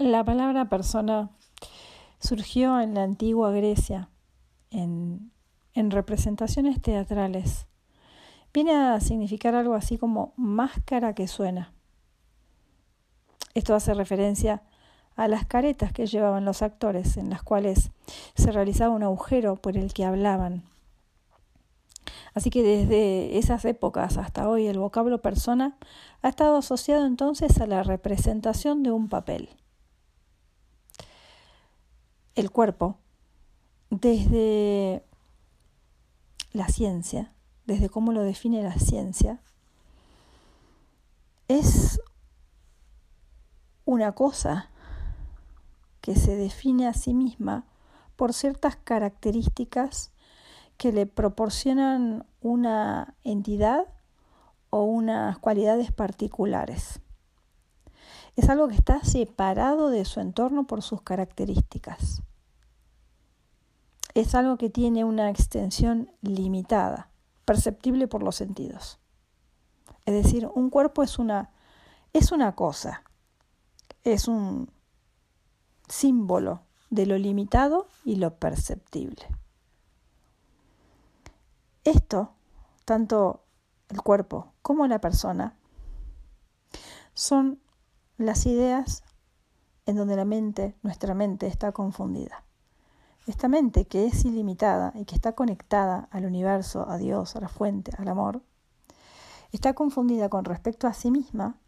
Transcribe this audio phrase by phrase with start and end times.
[0.00, 1.28] La palabra persona
[2.20, 4.08] surgió en la antigua Grecia,
[4.70, 5.30] en,
[5.74, 7.66] en representaciones teatrales.
[8.54, 11.74] Viene a significar algo así como máscara que suena.
[13.52, 14.62] Esto hace referencia
[15.16, 17.90] a las caretas que llevaban los actores, en las cuales
[18.34, 20.62] se realizaba un agujero por el que hablaban.
[22.32, 25.76] Así que desde esas épocas hasta hoy el vocablo persona
[26.22, 29.50] ha estado asociado entonces a la representación de un papel.
[32.34, 32.96] El cuerpo,
[33.90, 35.04] desde
[36.52, 37.32] la ciencia,
[37.66, 39.40] desde cómo lo define la ciencia,
[41.48, 42.00] es
[43.84, 44.70] una cosa
[46.00, 47.64] que se define a sí misma
[48.16, 50.10] por ciertas características
[50.76, 53.86] que le proporcionan una entidad
[54.70, 57.00] o unas cualidades particulares.
[58.40, 62.22] Es algo que está separado de su entorno por sus características.
[64.14, 67.10] Es algo que tiene una extensión limitada,
[67.44, 68.98] perceptible por los sentidos.
[70.06, 71.50] Es decir, un cuerpo es una,
[72.14, 73.04] es una cosa,
[74.04, 74.70] es un
[75.86, 79.28] símbolo de lo limitado y lo perceptible.
[81.84, 82.32] Esto,
[82.86, 83.44] tanto
[83.90, 85.56] el cuerpo como la persona,
[87.12, 87.60] son
[88.20, 89.02] las ideas
[89.86, 92.44] en donde la mente, nuestra mente, está confundida.
[93.26, 97.48] Esta mente que es ilimitada y que está conectada al universo, a Dios, a la
[97.48, 98.42] fuente, al amor,
[99.52, 101.58] está confundida con respecto a sí misma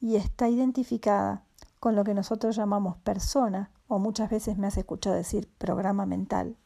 [0.00, 1.44] y está identificada
[1.80, 6.56] con lo que nosotros llamamos persona, o muchas veces me has escuchado decir programa mental,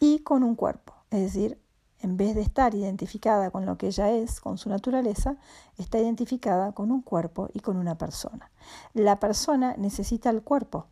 [0.00, 1.60] y con un cuerpo, es decir,
[2.00, 5.36] en vez de estar identificada con lo que ella es, con su naturaleza,
[5.76, 8.50] está identificada con un cuerpo y con una persona.
[8.94, 10.86] La persona necesita el cuerpo,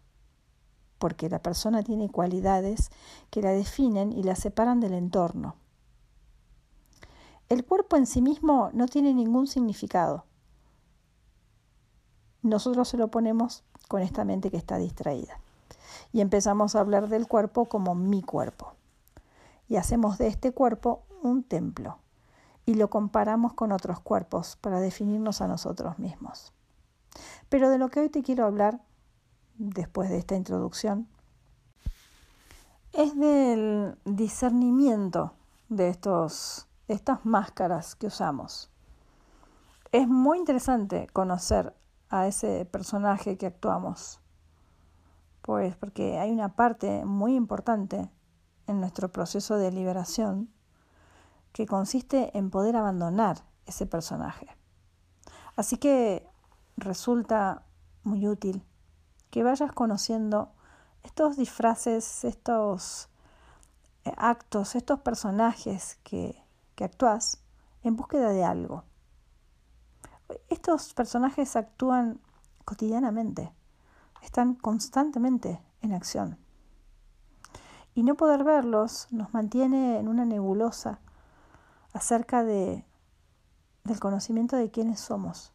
[0.99, 2.91] porque la persona tiene cualidades
[3.31, 5.57] que la definen y la separan del entorno.
[7.49, 10.25] El cuerpo en sí mismo no tiene ningún significado.
[12.43, 15.39] Nosotros se lo ponemos con esta mente que está distraída.
[16.13, 18.76] Y empezamos a hablar del cuerpo como mi cuerpo
[19.69, 21.99] y hacemos de este cuerpo un templo
[22.65, 26.53] y lo comparamos con otros cuerpos para definirnos a nosotros mismos.
[27.49, 28.81] Pero de lo que hoy te quiero hablar,
[29.57, 31.09] después de esta introducción,
[32.93, 35.35] es del discernimiento
[35.69, 38.71] de, estos, de estas máscaras que usamos.
[39.93, 41.75] Es muy interesante conocer
[42.09, 44.21] a ese personaje que actuamos,
[45.43, 48.11] pues porque hay una parte muy importante
[48.67, 50.51] en nuestro proceso de liberación
[51.53, 54.47] que consiste en poder abandonar ese personaje.
[55.57, 56.29] Así que
[56.77, 57.63] resulta
[58.05, 58.63] muy útil
[59.31, 60.53] que vayas conociendo
[61.03, 63.09] estos disfraces, estos
[64.05, 66.43] eh, actos, estos personajes que,
[66.75, 67.41] que actúas
[67.83, 68.85] en búsqueda de algo.
[70.49, 72.21] Estos personajes actúan
[72.65, 73.53] cotidianamente,
[74.23, 76.46] están constantemente en acción
[77.97, 81.01] y no poder verlos nos mantiene en una nebulosa
[81.95, 82.85] acerca de,
[83.85, 85.55] del conocimiento de quiénes somos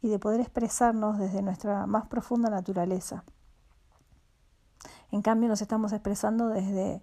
[0.00, 3.24] y de poder expresarnos desde nuestra más profunda naturaleza.
[5.10, 7.02] En cambio nos estamos expresando desde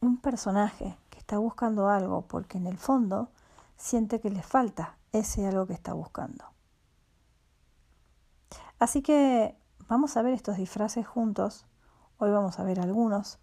[0.00, 3.28] un personaje que está buscando algo porque en el fondo
[3.76, 6.46] siente que le falta ese algo que está buscando.
[8.78, 9.54] Así que
[9.86, 11.66] vamos a ver estos disfraces juntos
[12.24, 13.40] Hoy vamos a ver algunos,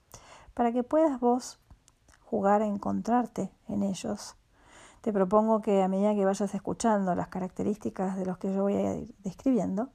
[0.54, 1.60] para que puedas vos
[2.24, 4.38] jugar a encontrarte en ellos.
[5.02, 8.76] Te propongo que a medida que vayas escuchando las características de los que yo voy
[8.76, 9.90] a ir describiendo,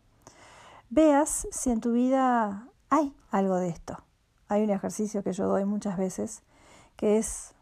[0.90, 3.96] veas si en tu vida hay algo de esto.
[4.48, 6.42] Hay un ejercicio que yo doy muchas veces
[6.96, 7.54] que es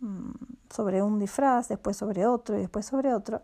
[0.00, 0.32] mm,
[0.68, 3.40] sobre un disfraz, después sobre otro y después sobre otro.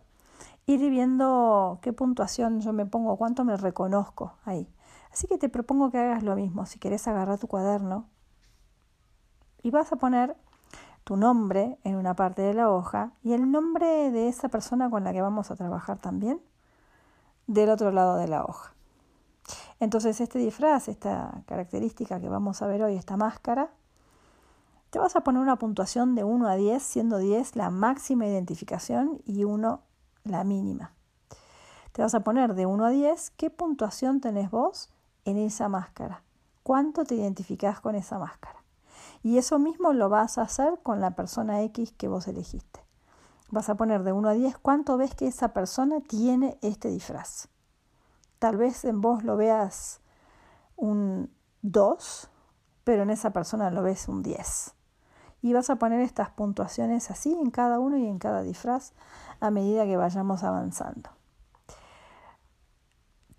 [0.67, 4.71] Ir viendo qué puntuación yo me pongo, cuánto me reconozco ahí.
[5.19, 6.65] Así que te propongo que hagas lo mismo.
[6.65, 8.07] Si querés agarrar tu cuaderno
[9.61, 10.37] y vas a poner
[11.03, 15.03] tu nombre en una parte de la hoja y el nombre de esa persona con
[15.03, 16.39] la que vamos a trabajar también
[17.47, 18.73] del otro lado de la hoja.
[19.81, 23.71] Entonces este disfraz, esta característica que vamos a ver hoy, esta máscara,
[24.89, 29.21] te vas a poner una puntuación de 1 a 10, siendo 10 la máxima identificación
[29.25, 29.81] y 1
[30.23, 30.93] la mínima.
[31.91, 34.93] Te vas a poner de 1 a 10 qué puntuación tenés vos
[35.29, 36.23] en esa máscara.
[36.63, 38.63] ¿Cuánto te identificás con esa máscara?
[39.23, 42.83] Y eso mismo lo vas a hacer con la persona X que vos elegiste.
[43.51, 47.47] Vas a poner de 1 a 10 cuánto ves que esa persona tiene este disfraz.
[48.37, 50.01] Tal vez en vos lo veas
[50.75, 52.29] un 2,
[52.83, 54.73] pero en esa persona lo ves un 10.
[55.41, 58.93] Y vas a poner estas puntuaciones así en cada uno y en cada disfraz
[59.39, 61.09] a medida que vayamos avanzando.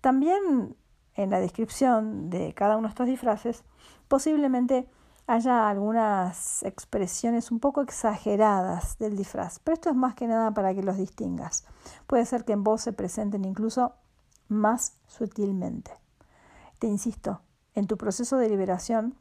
[0.01, 0.75] También
[1.15, 3.63] en la descripción de cada uno de estos disfraces,
[4.07, 4.87] posiblemente
[5.27, 10.73] haya algunas expresiones un poco exageradas del disfraz, pero esto es más que nada para
[10.73, 11.65] que los distingas.
[12.07, 13.93] Puede ser que en vos se presenten incluso
[14.49, 15.91] más sutilmente.
[16.79, 17.41] Te insisto,
[17.75, 19.15] en tu proceso de liberación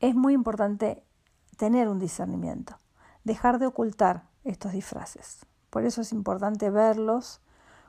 [0.00, 1.02] es muy importante
[1.56, 2.78] tener un discernimiento,
[3.24, 5.44] dejar de ocultar estos disfraces.
[5.70, 7.40] Por eso es importante verlos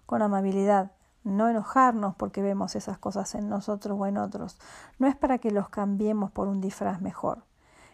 [0.06, 0.92] con amabilidad,
[1.36, 4.58] no enojarnos porque vemos esas cosas en nosotros o en otros.
[5.00, 7.44] No es para que los cambiemos por un disfraz mejor,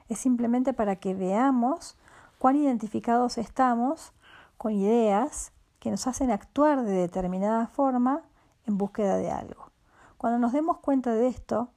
[0.10, 1.98] es simplemente para que veamos
[2.38, 4.14] cuán identificados estamos
[4.58, 8.22] con ideas que nos hacen actuar de determinada forma
[8.66, 9.72] en búsqueda de algo.
[10.18, 11.70] Cuando nos demos cuenta de esto,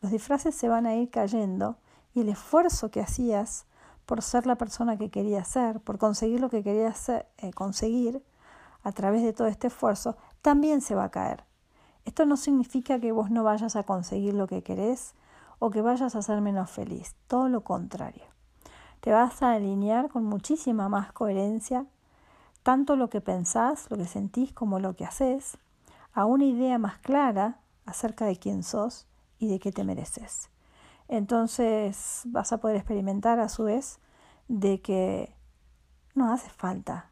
[0.00, 1.76] los disfraces se van a ir cayendo
[2.14, 3.66] y el esfuerzo que hacías
[4.06, 7.24] por ser la persona que querías ser, por conseguir lo que querías eh,
[7.54, 8.24] conseguir
[8.82, 11.44] a través de todo este esfuerzo, también se va a caer.
[12.04, 15.14] Esto no significa que vos no vayas a conseguir lo que querés
[15.58, 18.24] o que vayas a ser menos feliz, todo lo contrario.
[19.00, 21.86] Te vas a alinear con muchísima más coherencia,
[22.62, 25.58] tanto lo que pensás, lo que sentís como lo que haces,
[26.12, 29.06] a una idea más clara acerca de quién sos
[29.38, 30.50] y de qué te mereces.
[31.08, 33.98] Entonces vas a poder experimentar a su vez
[34.48, 35.34] de que
[36.14, 37.10] no hace falta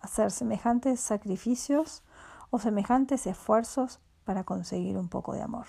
[0.00, 2.02] hacer semejantes sacrificios
[2.50, 5.66] o semejantes esfuerzos para conseguir un poco de amor.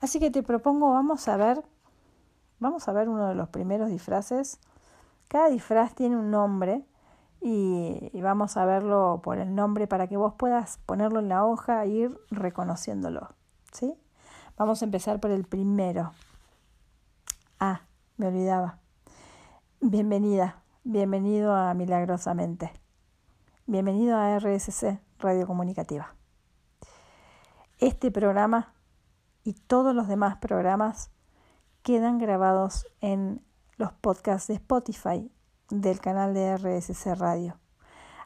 [0.00, 1.62] Así que te propongo, vamos a ver,
[2.58, 4.58] vamos a ver uno de los primeros disfraces.
[5.28, 6.84] Cada disfraz tiene un nombre
[7.40, 11.84] y, vamos a verlo por el nombre para que vos puedas ponerlo en la hoja
[11.84, 13.34] e ir reconociéndolo.
[13.72, 13.94] ¿sí?
[14.56, 16.12] Vamos a empezar por el primero.
[17.60, 17.82] Ah,
[18.16, 18.78] me olvidaba.
[19.80, 22.72] Bienvenida, bienvenido a Milagrosamente.
[23.66, 26.14] Bienvenido a RSC, Radio Comunicativa.
[27.78, 28.72] Este programa
[29.42, 31.10] y todos los demás programas
[31.82, 33.42] quedan grabados en
[33.76, 35.30] los podcasts de Spotify
[35.70, 37.58] del canal de RSC Radio.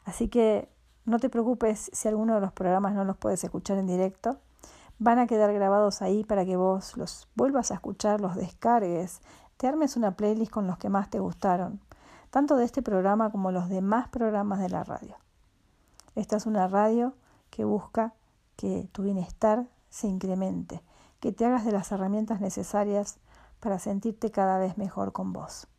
[0.05, 0.69] Así que
[1.05, 4.39] no te preocupes si alguno de los programas no los puedes escuchar en directo.
[4.97, 9.21] Van a quedar grabados ahí para que vos los vuelvas a escuchar, los descargues,
[9.57, 11.81] te armes una playlist con los que más te gustaron,
[12.29, 15.15] tanto de este programa como los demás programas de la radio.
[16.19, 17.13] Esta es una radio
[17.49, 18.13] que busca
[18.57, 20.83] que tu bienestar se incremente,
[21.21, 23.19] que te hagas de las herramientas necesarias
[23.61, 25.69] para sentirte cada vez mejor con vos.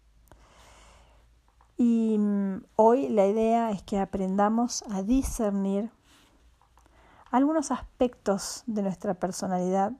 [1.76, 5.90] Y mm, hoy la idea es que aprendamos a discernir
[7.30, 9.92] algunos aspectos de nuestra personalidad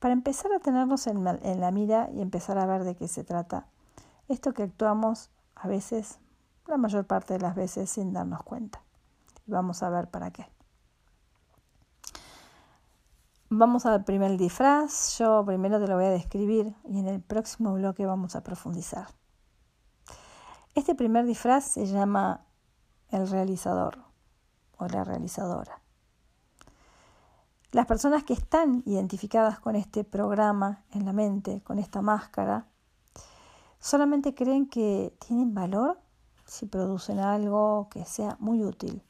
[0.00, 3.22] para empezar a tenernos en, en, la mira y empezar a ver de qué se
[3.22, 3.68] trata.
[4.26, 6.18] Esto que actuamos a veces,
[6.66, 8.83] la mayor parte de las veces, sin darnos cuenta
[9.46, 10.46] y vamos a ver para qué.
[13.50, 17.74] Vamos al primer disfraz, yo primero te lo voy a describir y en el próximo
[17.74, 19.08] bloque vamos a profundizar.
[20.74, 22.44] Este primer disfraz se llama
[23.10, 23.98] el realizador
[24.78, 25.80] o la realizadora.
[27.70, 32.66] Las personas que están identificadas con este programa en la mente, con esta máscara,
[33.78, 36.00] solamente creen que tienen valor
[36.44, 39.02] si producen algo que sea muy útil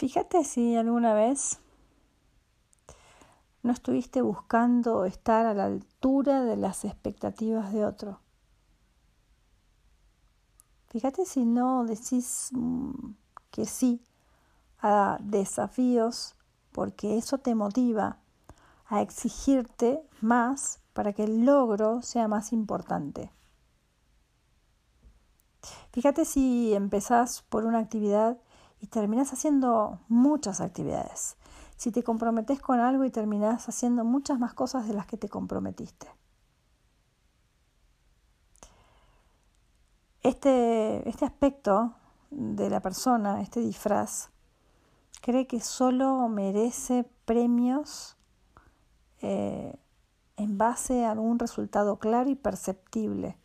[0.00, 1.58] Fíjate si alguna vez
[3.62, 8.18] no estuviste buscando estar a la altura de las expectativas de otro.
[10.86, 13.10] Fíjate si no decís mm,
[13.50, 14.02] que sí
[14.78, 16.34] a desafíos
[16.72, 18.16] porque eso te motiva
[18.86, 23.30] a exigirte más para que el logro sea más importante.
[25.92, 28.38] Fíjate si empezás por una actividad
[28.80, 31.36] y terminas haciendo muchas actividades.
[31.76, 35.28] Si te comprometes con algo y terminas haciendo muchas más cosas de las que te
[35.28, 36.08] comprometiste.
[40.22, 41.94] Este, este aspecto
[42.30, 44.28] de la persona, este disfraz,
[45.22, 48.16] cree que solo merece premios
[49.22, 49.74] eh,
[50.36, 53.39] en base a algún resultado claro y perceptible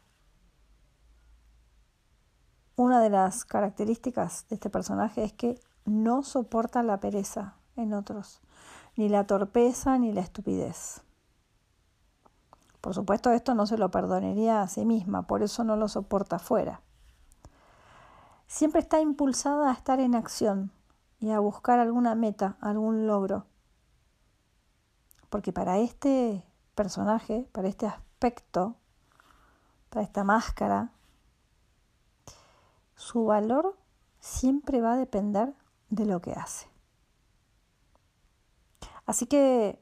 [2.75, 8.41] una de las características de este personaje es que no soporta la pereza en otros,
[8.95, 11.01] ni la torpeza ni la estupidez.
[12.81, 16.35] Por supuesto, esto no se lo perdonaría a sí misma, por eso no lo soporta
[16.35, 16.81] afuera.
[18.47, 20.71] Siempre está impulsada a estar en acción
[21.19, 23.45] y a buscar alguna meta, algún logro.
[25.29, 28.75] Porque para este personaje, para este aspecto,
[29.89, 30.91] para esta máscara,
[32.95, 33.77] su valor
[34.19, 35.53] siempre va a depender
[35.89, 36.67] de lo que hace.
[39.05, 39.79] Así que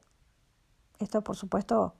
[0.98, 1.94] esto, por supuesto,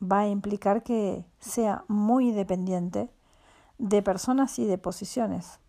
[0.00, 3.10] va a implicar que sea muy dependiente
[3.78, 5.60] de personas y de posiciones.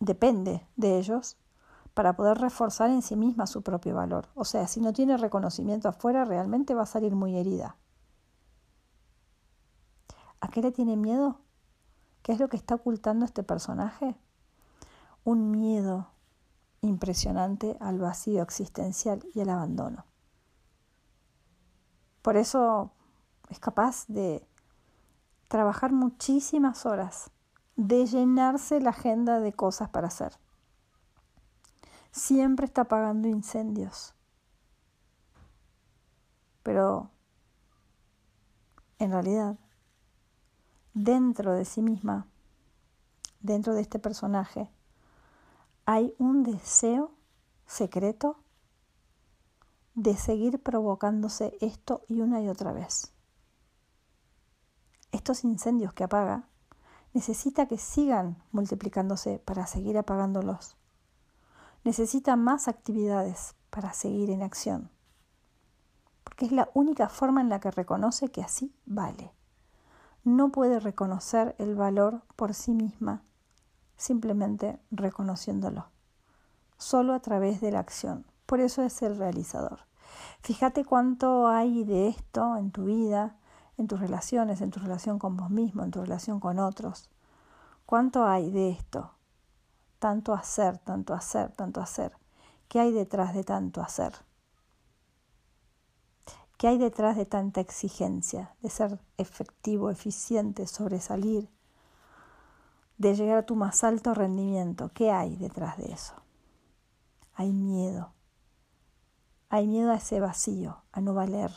[0.00, 1.36] Depende de ellos
[1.94, 4.28] para poder reforzar en sí misma su propio valor.
[4.34, 7.76] O sea, si no tiene reconocimiento afuera, realmente va a salir muy herida.
[10.40, 11.40] ¿A qué le tiene miedo?
[12.24, 14.16] ¿Qué es lo que está ocultando este personaje?
[15.24, 16.08] Un miedo
[16.80, 20.06] impresionante al vacío existencial y al abandono.
[22.22, 22.92] Por eso
[23.50, 24.48] es capaz de
[25.48, 27.30] trabajar muchísimas horas,
[27.76, 30.32] de llenarse la agenda de cosas para hacer.
[32.10, 34.14] Siempre está apagando incendios.
[36.62, 37.10] Pero
[38.98, 39.58] en realidad,
[40.94, 42.28] dentro de sí misma,
[43.40, 44.70] dentro de este personaje,
[45.84, 47.10] hay un deseo
[47.66, 48.38] secreto
[49.94, 53.12] de seguir provocándose esto y una y otra vez.
[55.12, 56.48] Estos incendios que apaga
[57.12, 60.76] necesita que sigan multiplicándose para seguir apagándolos.
[61.84, 64.90] Necesita más actividades para seguir en acción.
[66.24, 69.32] Porque es la única forma en la que reconoce que así vale.
[70.24, 73.22] No puede reconocer el valor por sí misma
[73.96, 75.86] simplemente reconociéndolo,
[76.76, 78.26] solo a través de la acción.
[78.46, 79.80] Por eso es el realizador.
[80.40, 83.36] Fíjate cuánto hay de esto en tu vida,
[83.76, 87.10] en tus relaciones, en tu relación con vos mismo, en tu relación con otros.
[87.86, 89.12] ¿Cuánto hay de esto?
[89.98, 92.12] Tanto hacer, tanto hacer, tanto hacer.
[92.68, 94.12] ¿Qué hay detrás de tanto hacer?
[96.64, 101.50] ¿Qué hay detrás de tanta exigencia, de ser efectivo, eficiente, sobresalir,
[102.96, 104.90] de llegar a tu más alto rendimiento.
[104.94, 106.14] ¿Qué hay detrás de eso?
[107.34, 108.14] Hay miedo.
[109.50, 111.52] Hay miedo a ese vacío, a no valer.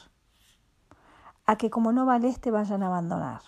[1.46, 3.44] A que como no vales te vayan a abandonar.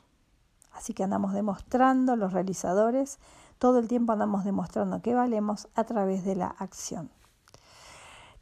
[0.71, 3.19] Así que andamos demostrando, los realizadores,
[3.57, 7.11] todo el tiempo andamos demostrando que valemos a través de la acción.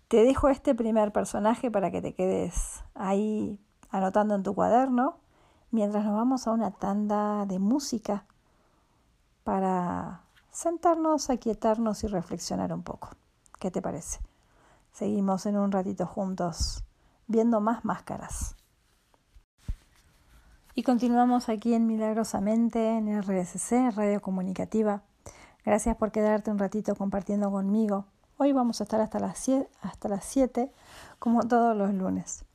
[0.07, 3.59] Te dejo este primer personaje para que te quedes ahí
[3.89, 5.19] anotando en tu cuaderno
[5.71, 8.25] mientras nos vamos a una tanda de música
[9.43, 13.09] para sentarnos, aquietarnos y reflexionar un poco.
[13.59, 14.19] ¿Qué te parece?
[14.93, 16.83] Seguimos en un ratito juntos
[17.27, 18.55] viendo más máscaras.
[20.73, 25.03] Y continuamos aquí en Milagrosamente, en RSC, Radio Comunicativa.
[25.65, 28.05] Gracias por quedarte un ratito compartiendo conmigo.
[28.38, 30.72] Hoy vamos a estar hasta las 7, hasta las 7
[31.20, 32.46] como todos los lunes.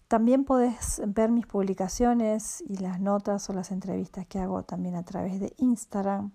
[0.09, 5.05] También puedes ver mis publicaciones y las notas o las entrevistas que hago también a
[5.05, 6.31] través de Instagram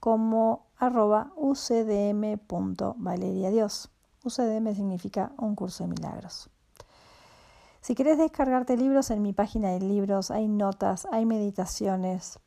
[0.00, 3.90] como arroba ucdm.valeriadios.
[4.24, 6.48] UCDM significa un curso de milagros.
[7.82, 12.38] Si quieres descargarte libros, en mi página de libros hay notas, hay meditaciones,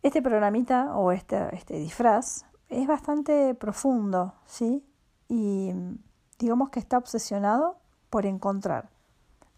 [0.03, 4.83] Este programita o este, este disfraz es bastante profundo, ¿sí?
[5.29, 5.73] Y
[6.39, 7.77] digamos que está obsesionado
[8.09, 8.89] por encontrar,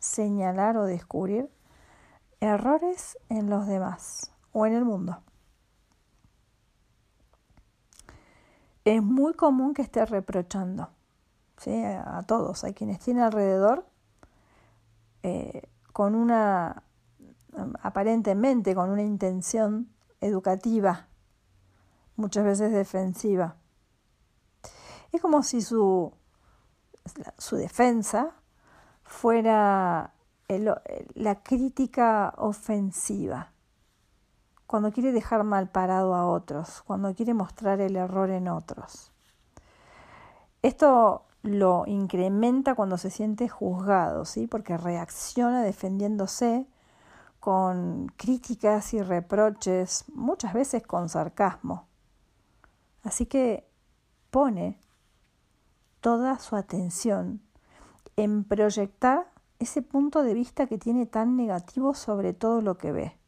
[0.01, 1.49] señalar o descubrir
[2.41, 5.23] errores en los demás o en el mundo.
[8.85, 10.91] Es muy común que esté reprochando
[11.57, 11.71] ¿sí?
[11.85, 13.87] a todos, a quienes tiene alrededor,
[15.23, 16.83] eh, con una,
[17.81, 19.92] aparentemente con una intención
[20.23, 21.09] educativa,
[22.17, 23.57] muchas veces defensiva.
[25.12, 26.12] Es como si su,
[27.37, 28.35] su defensa
[29.02, 30.14] fuera
[31.14, 33.52] la crítica ofensiva,
[34.67, 39.12] cuando quiere dejar mal parado a otros, cuando quiere mostrar el error en otros.
[40.62, 44.47] Esto lo incrementa cuando se siente juzgado, ¿sí?
[44.47, 46.67] porque reacciona defendiéndose
[47.43, 51.89] con críticas y reproches, muchas veces con sarcasmo.
[53.03, 53.69] Así que
[54.31, 54.79] pone
[56.01, 57.43] toda su atención
[58.15, 63.19] en proyectar ese punto de vista que tiene tan negativo sobre todo lo que ve.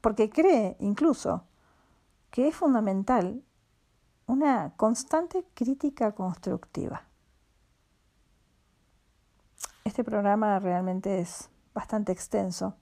[0.00, 1.42] Porque cree incluso
[2.30, 3.42] que es fundamental
[4.26, 7.02] una constante crítica constructiva.
[9.82, 12.74] Este programa realmente es bastante extenso.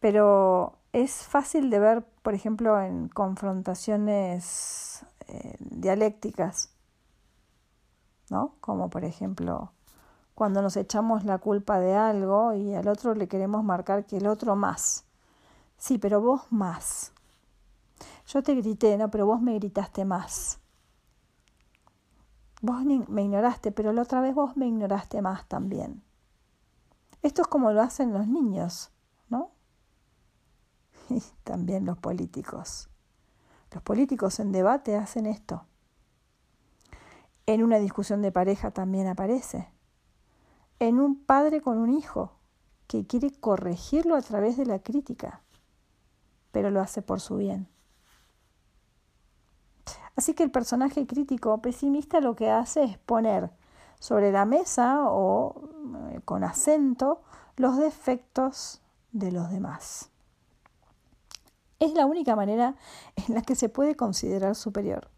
[0.00, 6.70] Pero es fácil de ver, por ejemplo, en confrontaciones eh, dialécticas,
[8.30, 8.54] ¿no?
[8.60, 9.72] Como por ejemplo,
[10.34, 14.26] cuando nos echamos la culpa de algo y al otro le queremos marcar que el
[14.26, 15.04] otro más.
[15.76, 17.12] Sí, pero vos más.
[18.26, 20.58] Yo te grité, no, pero vos me gritaste más.
[22.62, 26.02] Vos me ignoraste, pero la otra vez vos me ignoraste más también.
[27.22, 28.90] Esto es como lo hacen los niños,
[29.28, 29.52] ¿no?
[31.10, 32.88] Y también los políticos.
[33.72, 35.64] Los políticos en debate hacen esto.
[37.46, 39.68] En una discusión de pareja también aparece.
[40.78, 42.32] En un padre con un hijo
[42.86, 45.42] que quiere corregirlo a través de la crítica,
[46.52, 47.68] pero lo hace por su bien.
[50.16, 53.50] Así que el personaje crítico pesimista lo que hace es poner
[54.00, 55.70] sobre la mesa o
[56.10, 57.20] eh, con acento
[57.56, 58.82] los defectos
[59.12, 60.10] de los demás.
[61.78, 62.74] Es la única manera
[63.16, 65.08] en la que se puede considerar superior,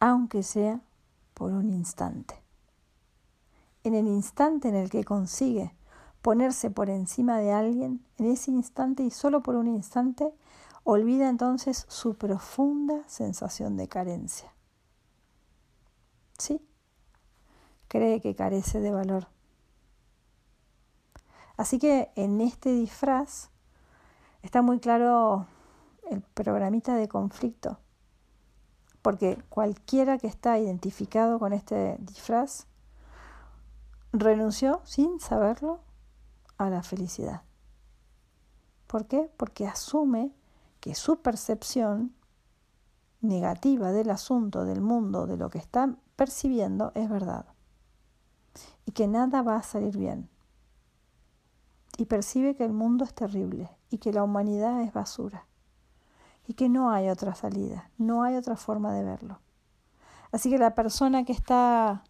[0.00, 0.80] aunque sea
[1.34, 2.40] por un instante.
[3.84, 5.74] En el instante en el que consigue
[6.22, 10.32] ponerse por encima de alguien, en ese instante y solo por un instante,
[10.84, 14.52] olvida entonces su profunda sensación de carencia.
[16.38, 16.60] ¿Sí?
[17.92, 19.26] Cree que carece de valor.
[21.58, 23.50] Así que en este disfraz
[24.40, 25.46] está muy claro
[26.10, 27.78] el programita de conflicto,
[29.02, 32.66] porque cualquiera que está identificado con este disfraz
[34.10, 35.80] renunció sin saberlo
[36.56, 37.42] a la felicidad.
[38.86, 39.30] ¿Por qué?
[39.36, 40.32] Porque asume
[40.80, 42.14] que su percepción
[43.20, 47.51] negativa del asunto, del mundo, de lo que está percibiendo es verdad
[48.86, 50.28] y que nada va a salir bien.
[51.98, 55.46] Y percibe que el mundo es terrible y que la humanidad es basura
[56.46, 59.38] y que no hay otra salida, no hay otra forma de verlo.
[60.32, 62.02] Así que la persona que está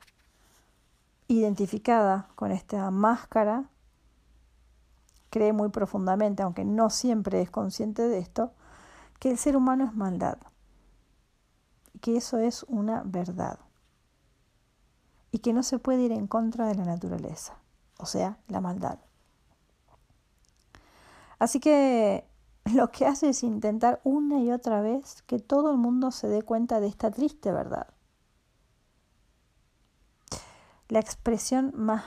[1.28, 3.64] identificada con esta máscara
[5.30, 8.52] cree muy profundamente, aunque no siempre es consciente de esto,
[9.18, 10.38] que el ser humano es maldad
[12.02, 13.58] que eso es una verdad
[15.32, 17.56] y que no se puede ir en contra de la naturaleza,
[17.98, 18.98] o sea, la maldad.
[21.38, 22.28] Así que
[22.74, 26.42] lo que hace es intentar una y otra vez que todo el mundo se dé
[26.42, 27.88] cuenta de esta triste verdad.
[30.88, 32.04] La expresión más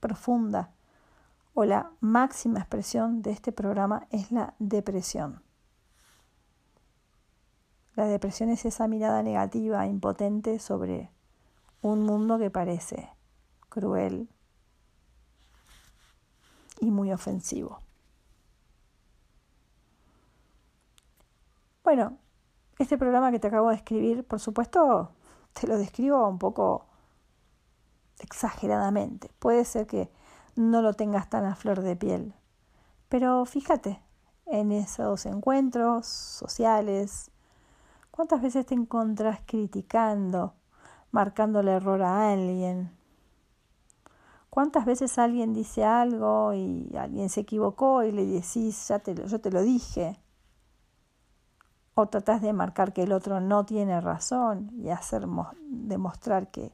[0.00, 0.74] profunda
[1.54, 5.44] o la máxima expresión de este programa es la depresión.
[7.94, 11.12] La depresión es esa mirada negativa, impotente sobre
[11.92, 13.10] un mundo que parece
[13.68, 14.28] cruel
[16.80, 17.80] y muy ofensivo.
[21.82, 22.18] Bueno,
[22.78, 25.12] Este programa que te acabo de escribir, por supuesto,
[25.52, 26.86] te lo describo un poco
[28.18, 29.30] exageradamente.
[29.38, 30.10] Puede ser que
[30.56, 32.34] no lo tengas tan a flor de piel,
[33.08, 34.00] pero fíjate
[34.46, 37.30] en esos encuentros sociales,
[38.10, 40.54] cuántas veces te encontrás criticando,
[41.14, 42.90] marcando el error a alguien.
[44.50, 49.40] ¿Cuántas veces alguien dice algo y alguien se equivocó y le decís, ya te yo
[49.40, 50.18] te lo dije?
[51.94, 55.26] o tratás de marcar que el otro no tiene razón y hacer
[55.68, 56.72] demostrar que,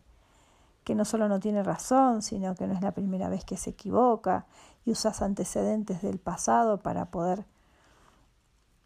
[0.82, 3.70] que no solo no tiene razón, sino que no es la primera vez que se
[3.70, 4.46] equivoca
[4.86, 7.44] y usas antecedentes del pasado para poder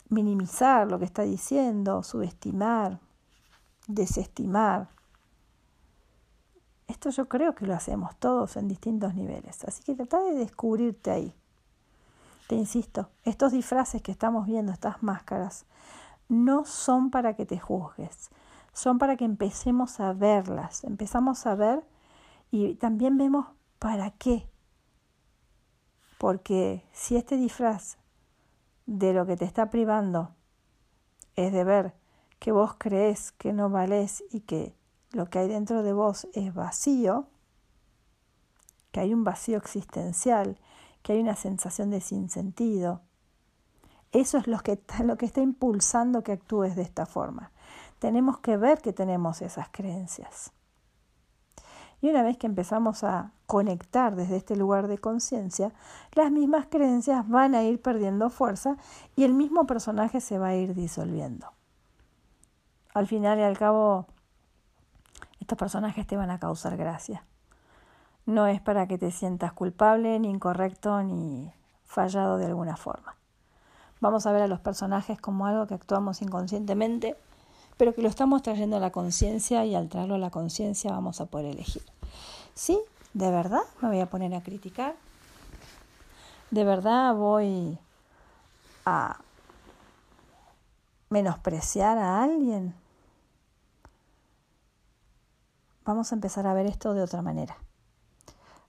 [0.09, 2.99] minimizar lo que está diciendo, subestimar,
[3.87, 4.89] desestimar.
[6.87, 11.11] Esto yo creo que lo hacemos todos en distintos niveles, así que trata de descubrirte
[11.11, 11.35] ahí.
[12.49, 15.65] Te insisto, estos disfraces que estamos viendo, estas máscaras,
[16.29, 18.31] no son para que te juzgues,
[18.73, 21.87] son para que empecemos a verlas, empezamos a ver
[22.51, 23.47] y también vemos
[23.79, 24.49] para qué.
[26.19, 27.99] Porque si este disfraz
[28.87, 30.35] de lo que te está privando
[31.37, 31.95] es de ver
[32.39, 34.75] que vos crees que no valés y que
[35.15, 37.27] lo que hay dentro de vos es vacío,
[38.93, 40.59] que hay un vacío existencial,
[41.03, 43.03] que hay una sensación de sinsentido,
[44.15, 47.51] eso es lo que, lo que está impulsando que actúes de esta forma.
[47.99, 50.53] Tenemos que ver que tenemos esas creencias.
[52.01, 55.73] Y una vez que empezamos a conectar desde este lugar de conciencia,
[56.13, 58.77] las mismas creencias van a ir perdiendo fuerza
[59.17, 61.49] y el mismo personaje se va a ir disolviendo.
[62.93, 64.07] Al final y al cabo,
[65.45, 67.23] estos personajes te van a causar gracia.
[68.25, 71.53] No es para que te sientas culpable, ni incorrecto, ni
[71.85, 73.15] fallado de alguna forma.
[74.01, 77.15] Vamos a ver a los personajes como algo que actuamos inconscientemente,
[77.77, 81.21] pero que lo estamos trayendo a la conciencia y al traerlo a la conciencia vamos
[81.21, 81.83] a poder elegir.
[82.55, 82.81] Sí,
[83.13, 84.95] de verdad me voy a poner a criticar.
[86.51, 87.79] De verdad voy
[88.87, 89.19] a
[91.11, 92.75] menospreciar a alguien.
[95.85, 97.59] Vamos a empezar a ver esto de otra manera.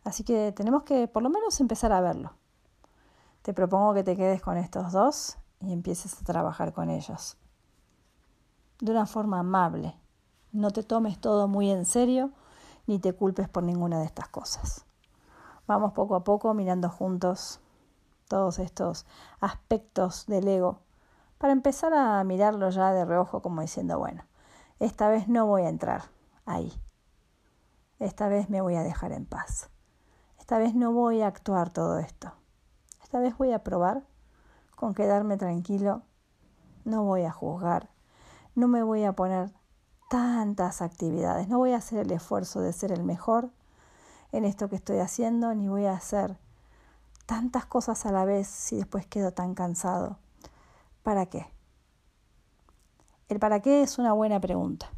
[0.04, 2.34] Así que tenemos que por lo menos empezar a verlo.
[3.42, 7.38] Te propongo que te quedes con estos dos y empieces a trabajar con ellos.
[8.82, 9.96] De una forma amable.
[10.52, 12.32] No te tomes todo muy en serio
[12.86, 14.86] ni te culpes por ninguna de estas cosas.
[15.68, 17.62] Vamos poco a poco mirando juntos
[18.28, 19.06] todos estos
[19.40, 20.80] aspectos del ego
[21.38, 24.26] para empezar a mirarlo ya de reojo como diciendo, bueno,
[24.80, 26.04] esta vez no voy a entrar
[26.46, 26.74] ahí.
[28.00, 29.70] Esta vez me voy a dejar en paz.
[30.40, 32.34] Esta vez no voy a actuar todo esto.
[33.04, 34.04] Esta vez voy a probar
[34.76, 36.04] con quedarme tranquilo,
[36.84, 37.90] no voy a juzgar,
[38.54, 39.54] no me voy a poner
[40.10, 43.52] tantas actividades, no voy a hacer el esfuerzo de ser el mejor
[44.32, 46.38] en esto que estoy haciendo, ni voy a hacer
[47.26, 50.20] tantas cosas a la vez si después quedo tan cansado.
[51.04, 51.48] ¿Para qué?
[53.30, 54.92] El para qué es una buena pregunta.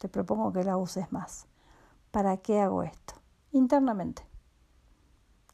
[0.00, 1.46] Te propongo que la uses más.
[2.10, 3.14] ¿Para qué hago esto?
[3.52, 4.28] Internamente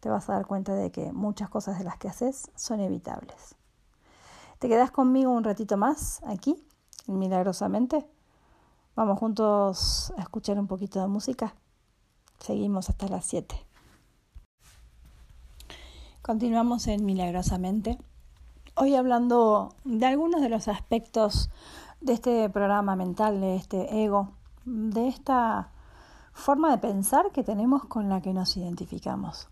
[0.04, 3.54] te vas a dar cuenta de que muchas cosas de las que haces son evitables.
[4.58, 6.62] ¿Te quedas conmigo un ratito más aquí,
[7.06, 8.06] milagrosamente?
[8.94, 11.54] Vamos juntos a escuchar un poquito de música.
[12.38, 13.56] Seguimos hasta las 7.
[16.20, 17.98] Continuamos en Milagrosamente.
[18.76, 21.50] Hoy hablando de algunos de los aspectos
[22.02, 24.32] de este programa mental, de este ego,
[24.66, 25.73] de esta
[26.34, 29.48] forma de pensar que tenemos con la que nos identificamos.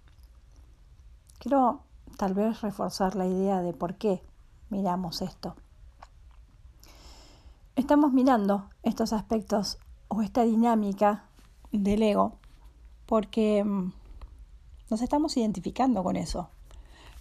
[1.39, 1.81] Quiero
[2.19, 4.23] tal vez reforzar la idea de por qué
[4.69, 5.57] miramos esto.
[7.77, 11.25] Estamos mirando estos aspectos o esta dinámica
[11.71, 12.39] del ego
[13.07, 13.93] porque mm,
[14.91, 16.51] nos estamos identificando con eso.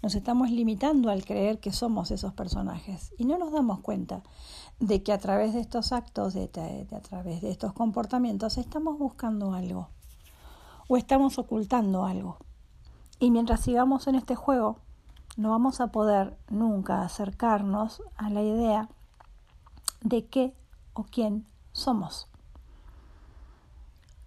[0.02, 4.24] Nos estamos limitando al creer que somos esos personajes y no nos damos cuenta
[4.80, 6.50] de que a través de estos actos, de,
[6.92, 9.90] a través de estos comportamientos, estamos buscando algo
[10.88, 12.38] o estamos ocultando algo.
[13.20, 14.80] Y mientras sigamos en este juego,
[15.38, 18.90] no vamos a poder nunca acercarnos a la idea
[20.02, 20.56] de qué
[20.94, 22.28] o quién somos.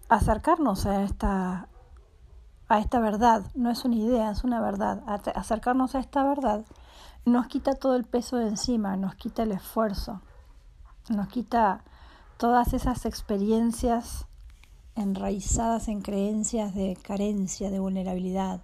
[0.08, 1.68] Acercarnos a esta,
[2.68, 5.03] a esta verdad no es una idea, es una verdad.
[5.35, 6.64] Acercarnos a esta verdad
[7.24, 10.20] nos quita todo el peso de encima, nos quita el esfuerzo,
[11.09, 11.85] nos quita
[12.37, 14.27] todas esas experiencias
[14.94, 18.61] enraizadas en creencias de carencia, de vulnerabilidad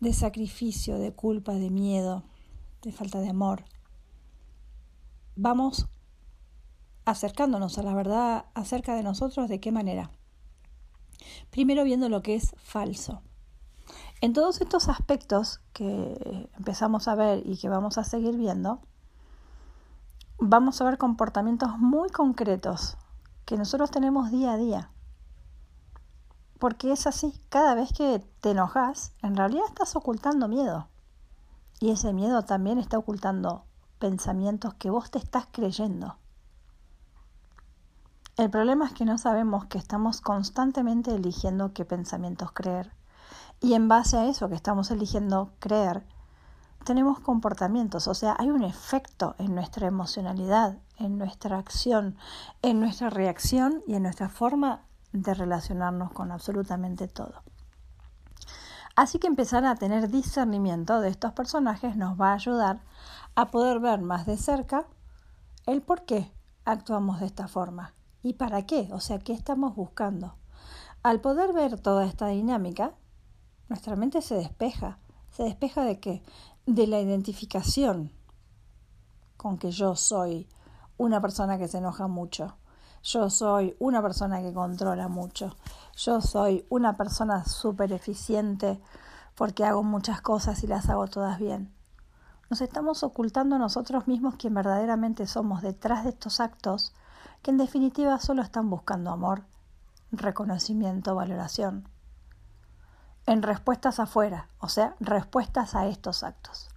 [0.00, 2.22] de sacrificio, de culpa, de miedo,
[2.82, 3.64] de falta de amor.
[5.36, 5.88] Vamos
[7.04, 10.10] acercándonos a la verdad acerca de nosotros, ¿de qué manera?
[11.50, 13.22] Primero viendo lo que es falso.
[14.20, 18.80] En todos estos aspectos que empezamos a ver y que vamos a seguir viendo,
[20.38, 22.96] vamos a ver comportamientos muy concretos
[23.44, 24.90] que nosotros tenemos día a día.
[26.58, 30.88] Porque es así, cada vez que te enojas, en realidad estás ocultando miedo.
[31.80, 33.64] Y ese miedo también está ocultando
[34.00, 36.16] pensamientos que vos te estás creyendo.
[38.38, 42.92] El problema es que no sabemos que estamos constantemente eligiendo qué pensamientos creer.
[43.60, 46.06] Y en base a eso que estamos eligiendo creer,
[46.84, 52.16] tenemos comportamientos, o sea, hay un efecto en nuestra emocionalidad, en nuestra acción,
[52.62, 57.42] en nuestra reacción y en nuestra forma de relacionarnos con absolutamente todo.
[58.94, 62.84] Así que empezar a tener discernimiento de estos personajes nos va a ayudar
[63.34, 64.84] a poder ver más de cerca
[65.66, 66.32] el por qué
[66.64, 70.34] actuamos de esta forma y para qué, o sea, qué estamos buscando.
[71.02, 72.94] Al poder ver toda esta dinámica,
[73.68, 74.98] nuestra mente se despeja.
[75.30, 76.22] ¿Se despeja de qué?
[76.66, 78.12] De la identificación
[79.36, 80.48] con que yo soy
[80.96, 82.56] una persona que se enoja mucho.
[83.02, 85.56] Yo soy una persona que controla mucho.
[85.96, 88.80] Yo soy una persona súper eficiente
[89.36, 91.72] porque hago muchas cosas y las hago todas bien.
[92.50, 96.92] Nos estamos ocultando nosotros mismos quien verdaderamente somos detrás de estos actos
[97.42, 99.44] que en definitiva solo están buscando amor,
[100.12, 101.88] reconocimiento, valoración
[103.28, 106.70] en respuestas afuera, o sea, respuestas a estos actos.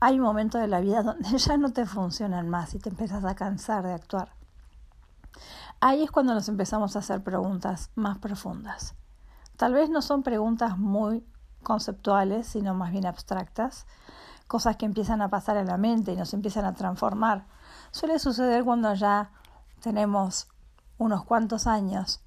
[0.00, 3.24] Hay un momento de la vida donde ya no te funcionan más y te empiezas
[3.24, 4.32] a cansar de actuar.
[5.80, 8.94] Ahí es cuando nos empezamos a hacer preguntas más profundas.
[9.56, 11.22] Tal vez no son preguntas muy
[11.62, 13.86] conceptuales, sino más bien abstractas,
[14.46, 17.46] cosas que empiezan a pasar en la mente y nos empiezan a transformar.
[17.92, 19.30] Suele suceder cuando ya
[19.82, 20.48] tenemos
[20.96, 22.22] unos cuantos años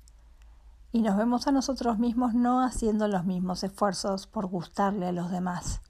[0.92, 5.32] y nos vemos a nosotros mismos no haciendo los mismos esfuerzos por gustarle a los
[5.32, 5.82] demás,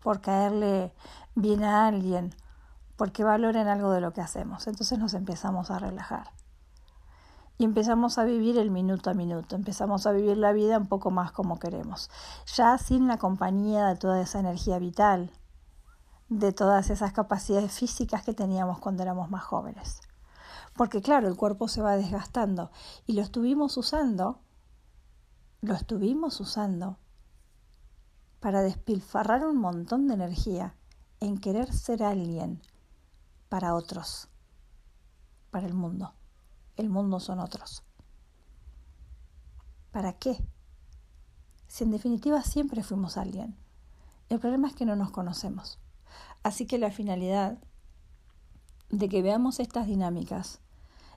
[0.00, 0.94] por caerle
[1.34, 2.32] bien a alguien,
[2.96, 4.68] porque valoren algo de lo que hacemos.
[4.68, 6.30] Entonces nos empezamos a relajar.
[7.58, 11.10] Y empezamos a vivir el minuto a minuto, empezamos a vivir la vida un poco
[11.10, 12.10] más como queremos,
[12.54, 15.32] ya sin la compañía de toda esa energía vital,
[16.30, 20.00] de todas esas capacidades físicas que teníamos cuando éramos más jóvenes
[20.74, 22.70] porque claro, el cuerpo se va desgastando
[23.06, 24.40] y lo estuvimos usando,
[25.60, 26.98] lo estuvimos usando
[28.40, 30.74] para despilfarrar un montón de energía
[31.20, 32.62] en querer ser alguien
[33.48, 34.28] para otros,
[35.50, 36.14] para el mundo.
[36.76, 37.82] El mundo son otros.
[39.90, 40.42] ¿Para qué?
[41.66, 43.54] Si en definitiva siempre fuimos alguien.
[44.30, 45.78] El problema es que no nos conocemos.
[46.42, 47.58] Así que la finalidad
[48.90, 50.60] de que veamos estas dinámicas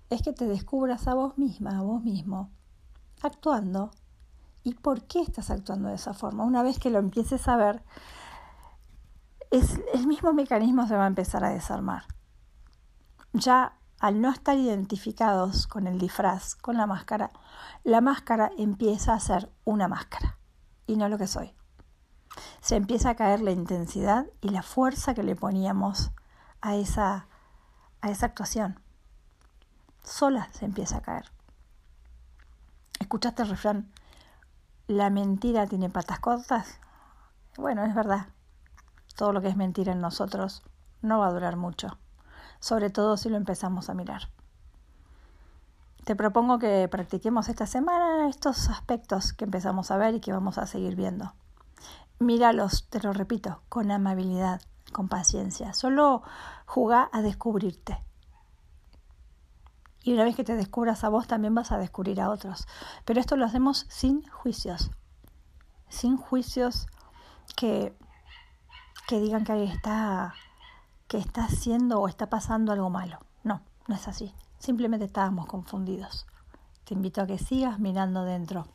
[0.10, 2.51] es que te descubras a vos misma, a vos mismo,
[3.21, 3.91] actuando.
[4.63, 6.45] ¿Y por qué estás actuando de esa forma?
[6.45, 7.84] Una vez que lo empieces a ver,
[9.51, 12.03] es, el mismo mecanismo se va a empezar a desarmar.
[13.34, 17.32] Ya al no estar identificados con el disfraz, con la máscara,
[17.84, 20.38] la máscara empieza a ser una máscara
[20.88, 21.53] y no lo que soy.
[22.62, 26.12] Se empieza a caer la intensidad y la fuerza que le poníamos
[26.62, 27.28] a esa
[28.04, 28.80] a esa actuación.
[30.04, 31.32] Sola se empieza a caer.
[33.00, 33.89] ¿Escuchaste el refrán?
[34.88, 36.80] ¿La mentira tiene patas cortas?
[37.58, 38.28] Bueno, es verdad.
[39.15, 40.63] Todo lo que es mentira en nosotros
[41.02, 41.98] no va a durar mucho,
[42.60, 44.24] sobre todo si lo empezamos a mirar.
[46.04, 50.58] Te propongo que practiquemos esta semana estos aspectos que empezamos a ver y que vamos
[50.58, 51.34] a seguir viendo.
[52.23, 54.62] Míralos, te lo repito, con amabilidad,
[54.93, 55.73] con paciencia.
[55.73, 56.23] Solo
[56.65, 58.01] juega a descubrirte.
[60.03, 62.65] Y una vez que te descubras a vos, también vas a descubrir a otros.
[63.05, 64.91] Pero esto lo hacemos sin juicios.
[65.89, 66.88] Sin juicios
[67.55, 67.95] que,
[69.07, 70.33] que digan que está,
[71.07, 73.19] que está haciendo o está pasando algo malo.
[73.43, 74.33] No, no es así.
[74.59, 76.25] Simplemente estábamos confundidos.
[76.86, 78.67] Te invito a que sigas mirando dentro.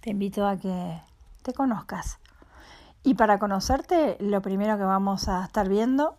[0.00, 1.02] Te invito a que
[1.42, 2.18] te conozcas,
[3.02, 6.16] y para conocerte, lo primero que vamos a estar viendo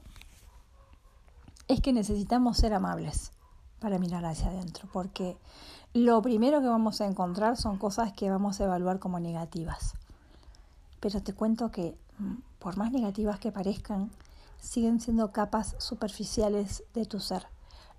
[1.68, 3.32] es que necesitamos ser amables
[3.80, 5.38] para mirar hacia adentro, porque
[5.94, 9.94] lo primero que vamos a encontrar son cosas que vamos a evaluar como negativas.
[11.00, 14.10] Pero te cuento que, mm, por más negativas que parezcan,
[14.60, 17.46] siguen siendo capas superficiales de tu ser.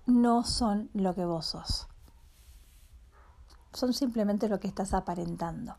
[0.05, 1.87] No son lo que vos sos.
[3.73, 5.75] Son simplemente lo que estás aparentando.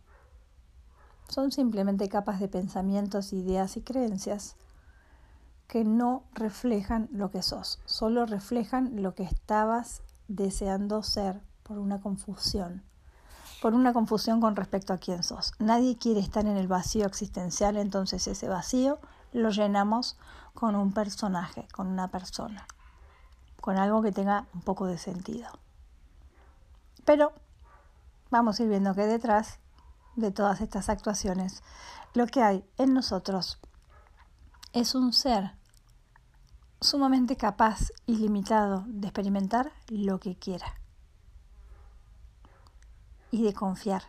[1.28, 4.56] Son simplemente capas de pensamientos, ideas y creencias
[5.68, 12.00] que no reflejan lo que sos, solo reflejan lo que estabas deseando ser por una
[12.00, 12.82] confusión,
[13.62, 15.52] por una confusión con respecto a quién sos.
[15.58, 18.98] Nadie quiere estar en el vacío existencial, entonces ese vacío
[19.32, 20.18] lo llenamos
[20.52, 22.66] con un personaje, con una persona,
[23.60, 25.48] con algo que tenga un poco de sentido.
[27.04, 27.32] Pero
[28.34, 29.60] vamos a ir viendo que detrás
[30.16, 31.62] de todas estas actuaciones,
[32.14, 33.60] lo que hay en nosotros
[34.72, 35.52] es un ser
[36.80, 40.66] sumamente capaz y limitado de experimentar lo que quiera
[43.30, 44.02] y de confiar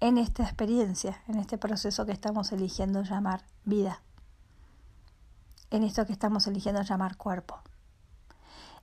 [0.00, 4.02] en esta experiencia, en este proceso que estamos eligiendo llamar vida,
[5.70, 7.62] en esto que estamos eligiendo llamar cuerpo,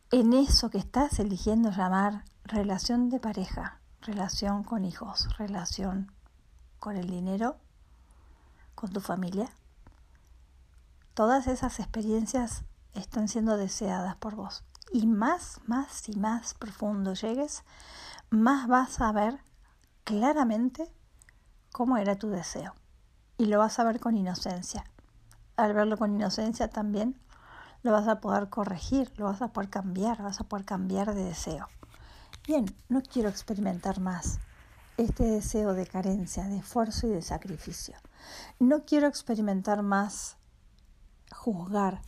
[0.09, 6.11] en eso que estás eligiendo llamar relación de pareja, relación con hijos, relación
[6.79, 7.57] con el dinero,
[8.75, 9.49] con tu familia.
[11.13, 14.63] Todas esas experiencias están siendo deseadas por vos.
[14.91, 17.63] Y más, más y más profundo llegues,
[18.29, 19.39] más vas a ver
[20.03, 20.91] claramente
[21.71, 22.73] cómo era tu deseo.
[23.37, 24.83] Y lo vas a ver con inocencia.
[25.55, 27.19] Al verlo con inocencia también
[27.83, 31.23] lo vas a poder corregir, lo vas a poder cambiar, vas a poder cambiar de
[31.23, 31.67] deseo.
[32.47, 34.39] Bien, no quiero experimentar más
[34.97, 37.95] este deseo de carencia, de esfuerzo y de sacrificio.
[38.57, 40.37] No quiero experimentar más
[41.31, 42.01] juzgar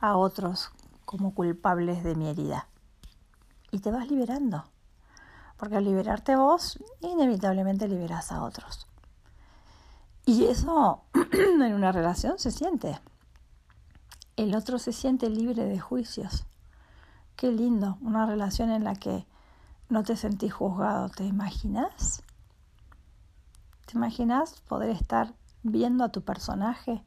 [0.00, 0.70] a otros
[1.04, 2.66] como culpables de mi herida.
[3.72, 4.64] Y te vas liberando,
[5.58, 8.86] porque al liberarte vos, inevitablemente liberas a otros.
[10.24, 12.98] Y eso en una relación se siente.
[14.36, 16.46] El otro se siente libre de juicios.
[17.36, 19.26] Qué lindo, una relación en la que
[19.94, 22.24] no te sentís juzgado, ¿te imaginas?
[23.86, 27.04] ¿Te imaginas poder estar viendo a tu personaje,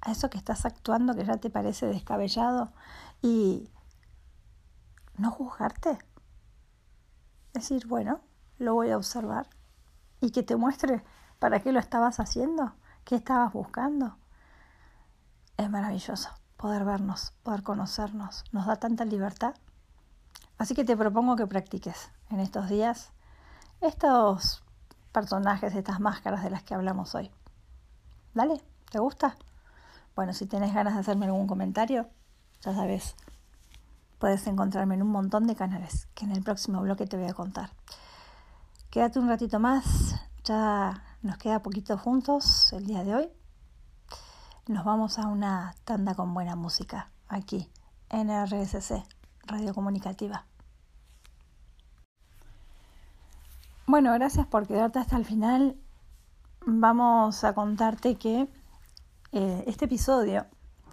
[0.00, 2.72] a eso que estás actuando que ya te parece descabellado
[3.20, 3.68] y
[5.16, 5.98] no juzgarte?
[7.52, 8.20] Decir, bueno,
[8.58, 9.50] lo voy a observar
[10.20, 11.02] y que te muestre
[11.40, 12.74] para qué lo estabas haciendo,
[13.04, 14.18] qué estabas buscando.
[15.56, 19.56] Es maravilloso poder vernos, poder conocernos, nos da tanta libertad.
[20.58, 23.12] Así que te propongo que practiques en estos días
[23.80, 24.62] estos
[25.12, 27.30] personajes, estas máscaras de las que hablamos hoy.
[28.34, 29.36] Dale, ¿te gusta?
[30.14, 32.08] Bueno, si tenés ganas de hacerme algún comentario,
[32.62, 33.16] ya sabes,
[34.18, 37.34] puedes encontrarme en un montón de canales que en el próximo bloque te voy a
[37.34, 37.70] contar.
[38.90, 40.14] Quédate un ratito más,
[40.44, 43.28] ya nos queda poquito juntos el día de hoy.
[44.66, 47.70] Nos vamos a una tanda con buena música aquí
[48.08, 49.04] en RSC
[49.46, 50.46] Radio Comunicativa.
[53.86, 55.76] Bueno, gracias por quedarte hasta el final.
[56.66, 58.48] Vamos a contarte que
[59.32, 60.46] eh, este episodio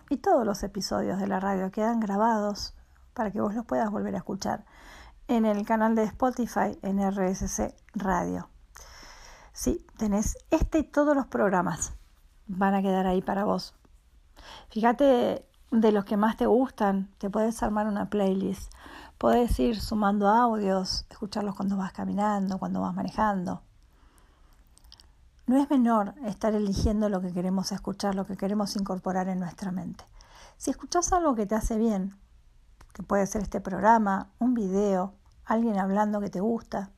[0.09, 2.75] y todos los episodios de la radio quedan grabados
[3.13, 4.65] para que vos los puedas volver a escuchar
[5.27, 8.49] en el canal de Spotify en RSC Radio.
[9.53, 11.93] Sí, tenés este y todos los programas
[12.47, 13.73] van a quedar ahí para vos.
[14.69, 18.71] Fíjate de los que más te gustan, te puedes armar una playlist,
[19.17, 23.62] puedes ir sumando audios, escucharlos cuando vas caminando, cuando vas manejando.
[25.47, 29.71] No es menor estar eligiendo lo que queremos escuchar, lo que queremos incorporar en nuestra
[29.71, 30.03] mente.
[30.57, 32.17] Si escuchas algo que te hace bien,
[32.93, 35.13] que puede ser este programa, un video,
[35.45, 36.91] alguien hablando que te gusta,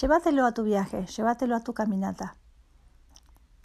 [0.00, 2.36] llévatelo a tu viaje, llévatelo a tu caminata.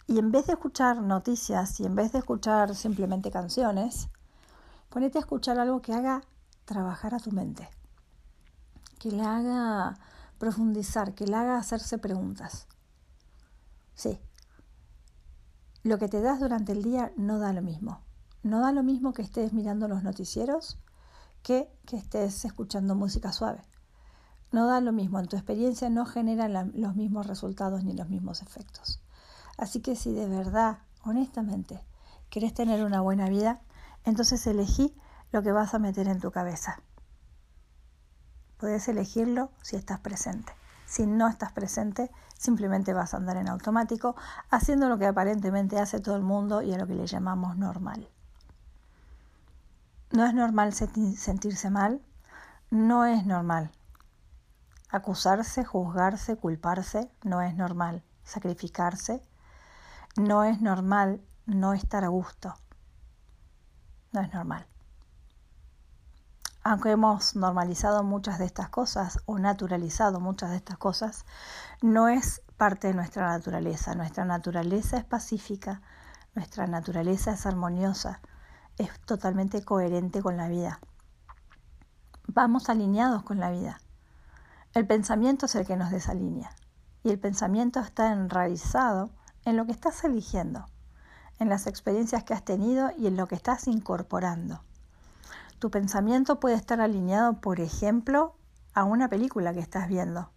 [0.06, 4.08] Y en vez de escuchar noticias y en vez de escuchar simplemente canciones,
[4.90, 6.22] ponete a escuchar algo que haga
[6.66, 7.68] trabajar a tu mente,
[8.98, 9.98] que le haga
[10.38, 12.66] profundizar, que le haga hacerse preguntas.
[13.94, 14.18] Sí,
[15.82, 18.00] lo que te das durante el día no da lo mismo.
[18.42, 20.78] No da lo mismo que estés mirando los noticieros
[21.42, 23.62] que que estés escuchando música suave.
[24.52, 28.40] No da lo mismo, en tu experiencia no genera los mismos resultados ni los mismos
[28.42, 29.03] efectos.
[29.56, 31.80] Así que si de verdad, honestamente,
[32.30, 33.60] querés tener una buena vida,
[34.04, 34.94] entonces elegí
[35.32, 36.80] lo que vas a meter en tu cabeza.
[38.58, 40.52] Puedes elegirlo si estás presente.
[40.86, 44.16] Si no estás presente, simplemente vas a andar en automático,
[44.50, 48.08] haciendo lo que aparentemente hace todo el mundo y a lo que le llamamos normal.
[50.12, 52.00] No es normal sentirse mal,
[52.70, 53.72] no es normal.
[54.90, 58.04] Acusarse, juzgarse, culparse, no es normal.
[58.22, 59.22] Sacrificarse,
[60.16, 62.54] no es normal no estar a gusto.
[64.12, 64.66] No es normal.
[66.62, 71.26] Aunque hemos normalizado muchas de estas cosas o naturalizado muchas de estas cosas,
[71.82, 73.94] no es parte de nuestra naturaleza.
[73.94, 75.82] Nuestra naturaleza es pacífica,
[76.34, 78.20] nuestra naturaleza es armoniosa,
[78.78, 80.80] es totalmente coherente con la vida.
[82.26, 83.80] Vamos alineados con la vida.
[84.72, 86.50] El pensamiento es el que nos desalinea
[87.02, 89.10] y el pensamiento está enraizado
[89.44, 90.66] en lo que estás eligiendo,
[91.38, 94.62] en las experiencias que has tenido y en lo que estás incorporando.
[95.58, 98.36] Tu pensamiento puede estar alineado, por ejemplo,
[98.74, 100.30] a una película que estás viendo,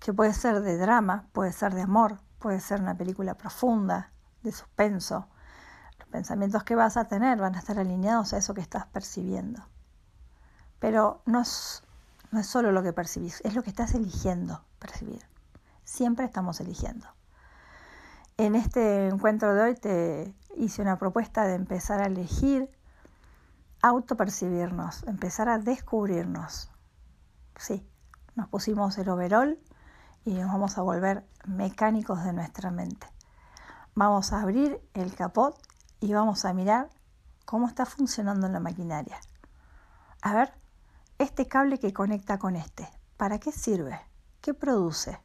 [0.00, 4.52] que puede ser de drama, puede ser de amor, puede ser una película profunda, de
[4.52, 5.28] suspenso.
[5.98, 9.66] Los pensamientos que vas a tener van a estar alineados a eso que estás percibiendo.
[10.78, 11.82] Pero no es,
[12.42, 15.26] solo lo que percibís, es lo que estás eligiendo percibir.
[15.84, 17.08] Siempre estamos eligiendo.
[18.40, 22.70] En este encuentro de hoy te hice una propuesta de empezar a elegir
[23.82, 26.70] autopercibirnos, empezar a descubrirnos.
[27.56, 27.84] Sí,
[28.36, 29.58] nos pusimos el overall
[30.24, 33.08] y nos vamos a volver mecánicos de nuestra mente.
[33.96, 35.60] Vamos a abrir el capot
[35.98, 36.90] y vamos a mirar
[37.44, 39.18] cómo está funcionando la maquinaria.
[40.22, 40.52] A ver,
[41.18, 44.00] este cable que conecta con este, ¿para qué sirve?
[44.40, 45.18] ¿Qué produce?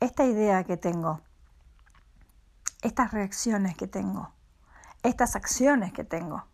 [0.00, 1.20] Esta idea que tengo,
[2.82, 4.32] estas reacciones que tengo,
[5.02, 6.44] estas acciones que tengo,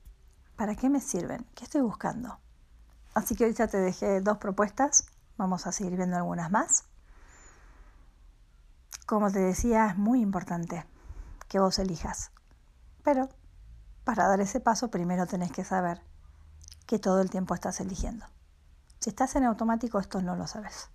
[0.57, 1.47] ¿para qué me sirven?
[1.55, 2.39] ¿Qué estoy buscando?
[3.15, 5.07] Así que hoy ya te dejé dos propuestas,
[5.37, 6.85] vamos a seguir viendo algunas más.
[9.07, 10.85] Como te decía, es muy importante
[11.49, 12.31] que vos elijas.
[13.03, 13.31] Pero
[14.05, 16.03] para dar ese paso primero tenés que saber
[16.87, 18.27] que todo el tiempo estás eligiendo.
[18.99, 20.91] Si estás en automático, esto no lo sabes.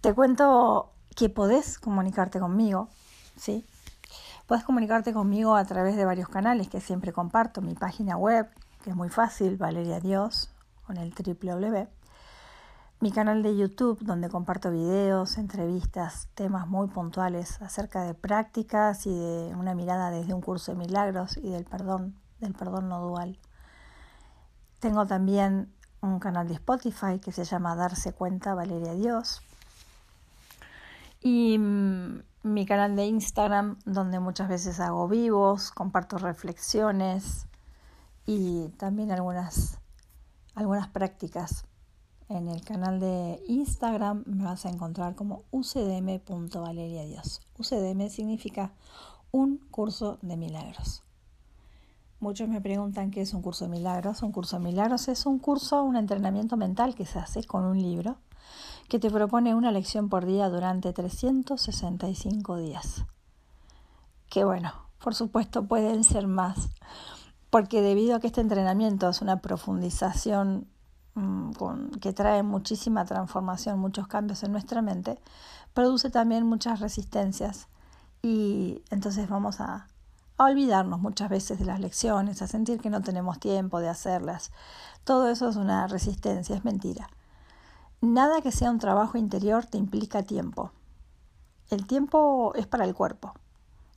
[0.00, 2.88] Te cuento que podés comunicarte conmigo,
[3.36, 3.66] ¿sí?
[4.46, 7.62] Podés comunicarte conmigo a través de varios canales que siempre comparto.
[7.62, 8.48] Mi página web,
[8.84, 10.50] que es muy fácil, Valeria Dios,
[10.86, 11.88] con el www
[13.02, 19.10] mi canal de YouTube donde comparto videos, entrevistas, temas muy puntuales acerca de prácticas y
[19.10, 23.40] de una mirada desde un curso de milagros y del perdón, del perdón no dual.
[24.78, 29.42] Tengo también un canal de Spotify que se llama Darse cuenta Valeria Dios.
[31.22, 37.46] Y mm, mi canal de Instagram donde muchas veces hago vivos, comparto reflexiones
[38.26, 39.78] y también algunas
[40.54, 41.64] algunas prácticas
[42.28, 47.40] en el canal de Instagram me vas a encontrar como ucdm.valeriadios.
[47.58, 48.72] UCDM significa
[49.30, 51.02] un curso de milagros.
[52.20, 54.22] Muchos me preguntan qué es un curso de milagros.
[54.22, 57.80] Un curso de milagros es un curso, un entrenamiento mental que se hace con un
[57.80, 58.16] libro
[58.88, 63.04] que te propone una lección por día durante 365 días.
[64.28, 64.72] Que bueno,
[65.02, 66.70] por supuesto pueden ser más,
[67.50, 70.66] porque debido a que este entrenamiento es una profundización
[71.14, 71.50] Mm,
[72.00, 75.18] que trae muchísima transformación, muchos cambios en nuestra mente,
[75.74, 77.68] produce también muchas resistencias
[78.22, 79.88] y entonces vamos a,
[80.38, 84.52] a olvidarnos muchas veces de las lecciones, a sentir que no tenemos tiempo de hacerlas.
[85.04, 87.10] Todo eso es una resistencia, es mentira.
[88.02, 90.72] Nada que sea un trabajo interior te implica tiempo.
[91.70, 93.32] El tiempo es para el cuerpo.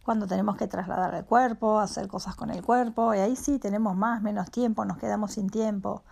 [0.04, 3.96] Cuando tenemos que trasladar el cuerpo, hacer cosas con el cuerpo, y ahí sí tenemos
[3.96, 6.04] más, menos tiempo, nos quedamos sin tiempo.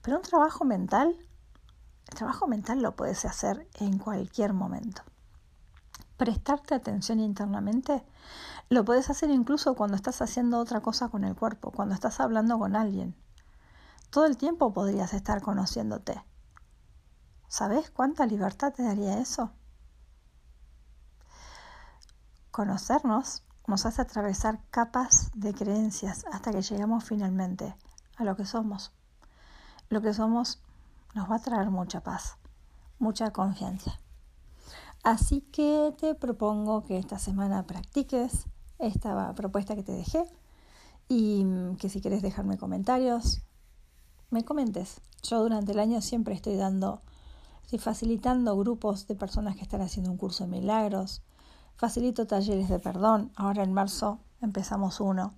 [0.00, 1.16] Pero un trabajo mental,
[2.08, 5.02] el trabajo mental lo puedes hacer en cualquier momento.
[6.18, 8.04] Prestarte atención internamente
[8.68, 12.60] lo puedes hacer incluso cuando estás haciendo otra cosa con el cuerpo, cuando estás hablando
[12.60, 13.16] con alguien.
[14.10, 16.22] Todo el tiempo podrías estar conociéndote.
[17.48, 19.50] ¿Sabes cuánta libertad te daría eso?
[22.50, 27.74] Conocernos nos hace atravesar capas de creencias hasta que llegamos finalmente
[28.16, 28.92] a lo que somos
[29.88, 30.60] lo que somos
[31.14, 32.36] nos va a traer mucha paz,
[32.98, 34.00] mucha confianza.
[35.02, 38.46] Así que te propongo que esta semana practiques
[38.78, 40.22] esta propuesta que te dejé
[41.08, 41.44] y
[41.78, 43.42] que si quieres dejarme comentarios,
[44.30, 45.00] me comentes.
[45.22, 47.00] Yo durante el año siempre estoy dando,
[47.68, 51.20] estoy facilitando grupos de personas que están haciendo un curso de milagros,
[51.76, 53.30] facilito talleres de perdón.
[53.36, 55.34] Ahora en marzo empezamos uno,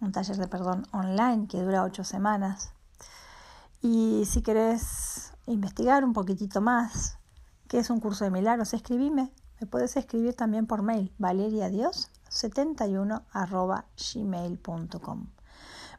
[0.00, 2.72] un taller de perdón online que dura ocho semanas.
[3.82, 7.18] Y si querés investigar un poquitito más
[7.68, 9.30] qué es un curso de milagros, escribime.
[9.60, 13.22] Me puedes escribir también por mail, valeriadios71
[14.14, 15.26] gmail.com.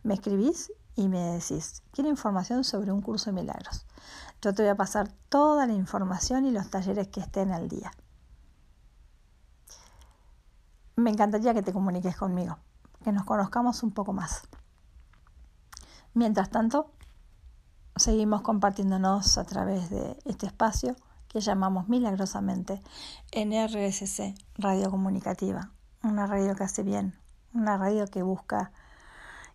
[0.02, 3.87] Me escribís y me decís, quiero información sobre un curso de milagros.
[4.42, 7.92] Yo te voy a pasar toda la información y los talleres que estén al día.
[10.96, 12.58] Me encantaría que te comuniques conmigo,
[13.04, 14.48] que nos conozcamos un poco más.
[16.14, 16.92] Mientras tanto,
[17.96, 20.96] seguimos compartiéndonos a través de este espacio
[21.28, 22.82] que llamamos milagrosamente
[23.32, 25.72] NRSC, Radio Comunicativa,
[26.04, 27.14] una radio que hace bien,
[27.54, 28.72] una radio que busca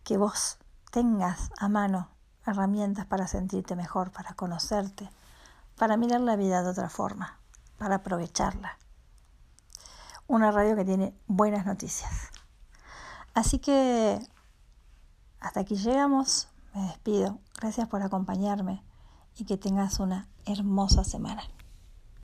[0.04, 0.58] que vos
[0.90, 2.11] tengas a mano
[2.46, 5.10] herramientas para sentirte mejor, para conocerte,
[5.76, 7.38] para mirar la vida de otra forma,
[7.78, 8.78] para aprovecharla.
[10.26, 12.30] Una radio que tiene buenas noticias.
[13.34, 14.20] Así que
[15.40, 17.38] hasta aquí llegamos, me despido.
[17.60, 18.82] Gracias por acompañarme
[19.36, 21.42] y que tengas una hermosa semana.